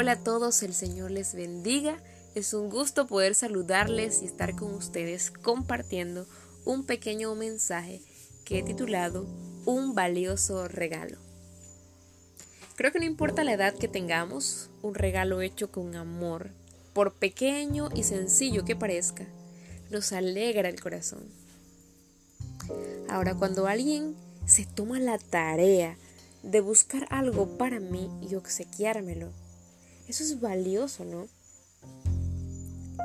[0.00, 1.98] Hola a todos, el Señor les bendiga.
[2.34, 6.26] Es un gusto poder saludarles y estar con ustedes compartiendo
[6.64, 8.00] un pequeño mensaje
[8.46, 9.26] que he titulado
[9.66, 11.18] Un valioso regalo.
[12.76, 16.48] Creo que no importa la edad que tengamos, un regalo hecho con amor,
[16.94, 19.26] por pequeño y sencillo que parezca,
[19.90, 21.28] nos alegra el corazón.
[23.06, 25.98] Ahora, cuando alguien se toma la tarea
[26.42, 29.30] de buscar algo para mí y obsequiármelo,
[30.10, 31.28] eso es valioso, ¿no?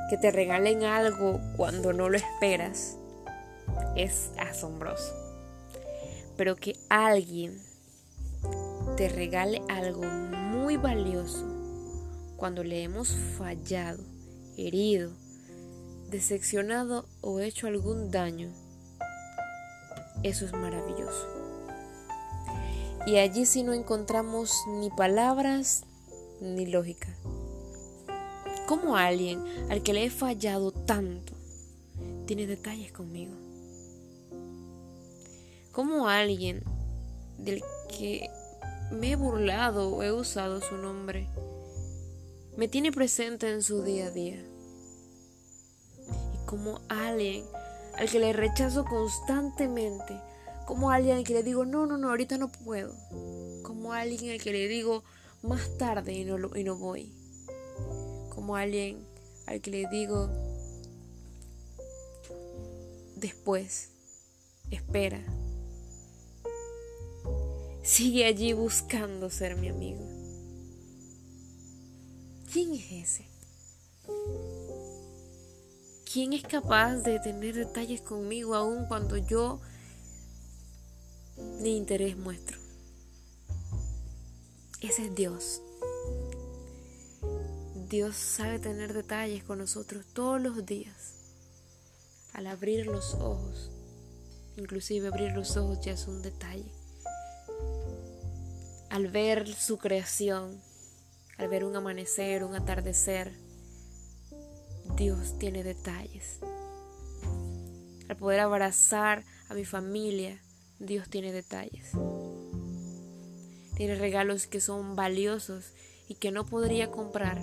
[0.09, 2.97] Que te regalen algo cuando no lo esperas
[3.95, 5.13] es asombroso.
[6.35, 7.61] Pero que alguien
[8.97, 11.45] te regale algo muy valioso
[12.37, 14.03] cuando le hemos fallado,
[14.57, 15.11] herido,
[16.09, 18.51] decepcionado o hecho algún daño,
[20.23, 21.27] eso es maravilloso.
[23.05, 25.83] Y allí sí no encontramos ni palabras
[26.41, 27.15] ni lógica.
[28.67, 31.33] ¿Cómo alguien al que le he fallado tanto
[32.25, 33.33] tiene detalles conmigo?
[35.71, 36.63] ¿Cómo alguien
[37.37, 38.29] del que
[38.91, 41.27] me he burlado o he usado su nombre
[42.57, 44.43] me tiene presente en su día a día?
[46.33, 47.45] Y como alguien
[47.97, 50.19] al que le rechazo constantemente,
[50.65, 52.93] como alguien al que le digo, no, no, no, ahorita no puedo,
[53.63, 55.03] como alguien al que le digo,
[55.45, 57.13] más tarde y no, y no voy.
[58.33, 59.07] Como alguien
[59.47, 60.29] al que le digo
[63.15, 63.89] después,
[64.71, 65.21] espera.
[67.83, 70.01] Sigue allí buscando ser mi amigo.
[72.51, 73.25] ¿Quién es ese?
[76.11, 79.59] ¿Quién es capaz de tener detalles conmigo aun cuando yo
[81.59, 82.64] ni interés muestro?
[84.87, 85.63] Ese es Dios.
[87.89, 91.15] Dios sabe tener detalles con nosotros todos los días.
[92.33, 93.71] Al abrir los ojos,
[94.57, 96.71] inclusive abrir los ojos ya es un detalle.
[98.91, 100.61] Al ver su creación,
[101.39, 103.33] al ver un amanecer, un atardecer,
[104.95, 106.41] Dios tiene detalles.
[108.07, 110.39] Al poder abrazar a mi familia,
[110.77, 111.91] Dios tiene detalles.
[113.75, 115.73] Tiene regalos que son valiosos
[116.07, 117.41] y que no podría comprar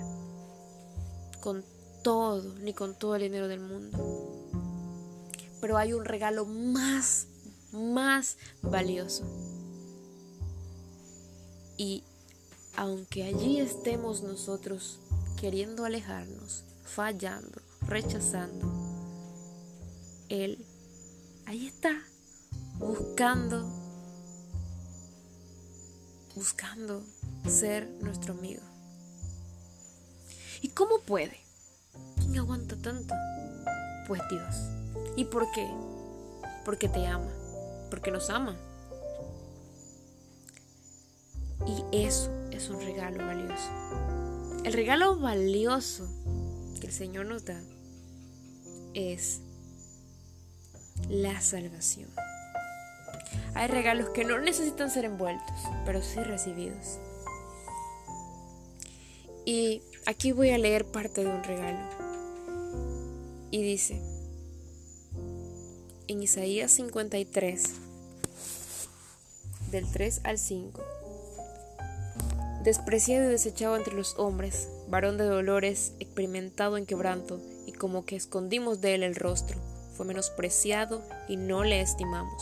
[1.41, 1.63] con
[2.03, 4.49] todo, ni con todo el dinero del mundo.
[5.61, 7.27] Pero hay un regalo más,
[7.71, 9.23] más valioso.
[11.77, 12.03] Y
[12.75, 14.99] aunque allí estemos nosotros
[15.39, 18.71] queriendo alejarnos, fallando, rechazando,
[20.29, 20.65] Él
[21.45, 22.01] ahí está,
[22.79, 23.82] buscando
[26.35, 27.03] buscando
[27.47, 28.61] ser nuestro amigo.
[30.61, 31.37] ¿Y cómo puede?
[32.17, 33.13] ¿Quién aguanta tanto?
[34.07, 34.55] Pues Dios.
[35.15, 35.69] ¿Y por qué?
[36.65, 37.31] Porque te ama,
[37.89, 38.57] porque nos ama.
[41.65, 44.61] Y eso es un regalo valioso.
[44.63, 46.07] El regalo valioso
[46.79, 47.61] que el Señor nos da
[48.93, 49.41] es
[51.09, 52.09] la salvación.
[53.55, 56.99] Hay regalos que no necesitan ser envueltos, pero sí recibidos.
[59.45, 61.79] Y aquí voy a leer parte de un regalo.
[63.51, 64.01] Y dice,
[66.07, 67.63] en Isaías 53,
[69.69, 70.81] del 3 al 5,
[72.63, 78.15] despreciado y desechado entre los hombres, varón de dolores, experimentado en quebranto, y como que
[78.15, 79.59] escondimos de él el rostro,
[79.95, 82.41] fue menospreciado y no le estimamos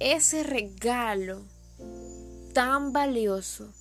[0.00, 1.44] ese regalo
[2.52, 3.72] tan valioso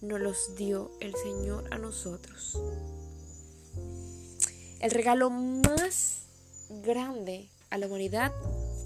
[0.00, 2.58] nos los dio el Señor a nosotros.
[4.80, 6.22] El regalo más
[6.84, 8.32] grande a la humanidad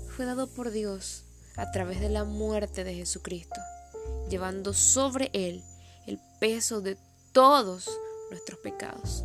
[0.08, 1.24] fue dado por Dios
[1.56, 3.60] a través de la muerte de Jesucristo,
[4.28, 5.62] llevando sobre él
[6.06, 6.96] el peso de
[7.32, 7.88] todos
[8.30, 9.22] nuestros pecados.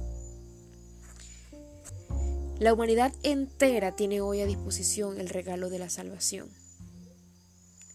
[2.60, 6.50] La humanidad entera tiene hoy a disposición el regalo de la salvación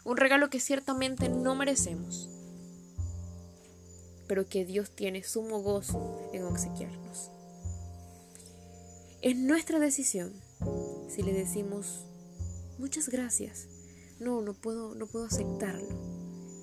[0.05, 2.29] un regalo que ciertamente no merecemos,
[4.27, 7.31] pero que Dios tiene sumo gozo en obsequiarnos.
[9.21, 10.33] Es nuestra decisión
[11.09, 12.07] si le decimos
[12.79, 13.69] muchas gracias.
[14.19, 15.89] No, no puedo, no puedo aceptarlo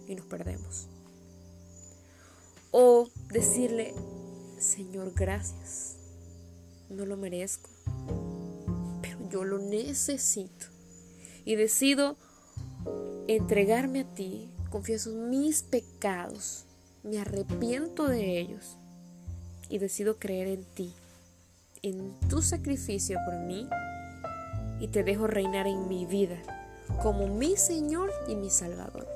[0.07, 0.87] y nos perdemos.
[2.71, 3.93] O decirle,
[4.57, 5.97] Señor, gracias.
[6.89, 7.69] No lo merezco,
[9.01, 10.67] pero yo lo necesito.
[11.45, 12.17] Y decido
[13.35, 16.65] entregarme a ti, confieso mis pecados,
[17.03, 18.75] me arrepiento de ellos
[19.69, 20.95] y decido creer en ti,
[21.83, 23.69] en tu sacrificio por mí
[24.79, 26.41] y te dejo reinar en mi vida
[27.03, 29.07] como mi Señor y mi Salvador.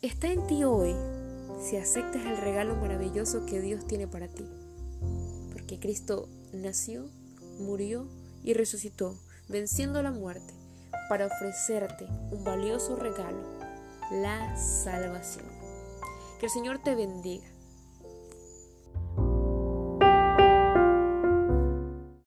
[0.00, 0.94] Está en ti hoy
[1.62, 4.46] si aceptas el regalo maravilloso que Dios tiene para ti,
[5.52, 7.10] porque Cristo nació,
[7.58, 8.08] murió
[8.42, 9.18] y resucitó,
[9.50, 10.54] venciendo la muerte,
[11.10, 13.42] para ofrecerte un valioso regalo,
[14.12, 15.44] la salvación.
[16.38, 17.49] Que el Señor te bendiga